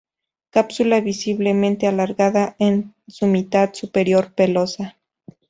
Cápsula 0.49 0.99
visiblemente 0.99 1.85
alargada 1.85 2.55
en 2.57 2.95
su 3.07 3.27
mitad 3.27 3.71
superior, 3.75 4.33
pelosa. 4.33 4.97